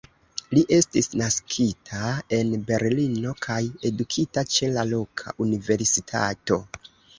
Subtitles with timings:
[0.57, 2.09] Li estis naskita
[2.39, 3.59] en Berlino kaj
[3.91, 6.63] edukita ĉe la loka universitato.